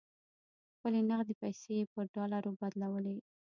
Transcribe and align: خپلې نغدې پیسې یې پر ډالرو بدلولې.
خپلې 0.75 0.99
نغدې 1.09 1.33
پیسې 1.41 1.71
یې 1.79 1.85
پر 1.93 2.05
ډالرو 2.15 2.51
بدلولې. 2.59 3.17